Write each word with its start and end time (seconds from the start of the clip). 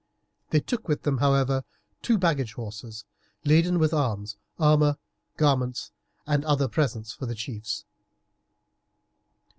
They 0.49 0.59
took 0.59 0.87
with 0.87 1.03
them, 1.03 1.19
however, 1.19 1.63
two 2.01 2.17
baggage 2.17 2.53
horses 2.53 3.05
laden 3.45 3.77
with 3.77 3.93
arms, 3.93 4.35
armour, 4.57 4.97
garments, 5.37 5.91
and 6.25 6.43
other 6.43 6.67
presents 6.67 7.13
for 7.13 7.27
the 7.27 7.35
chiefs. 7.35 7.85